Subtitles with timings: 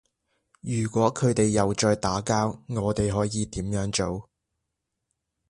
[0.61, 4.29] 如果佢哋又再打交，我哋可以點樣做？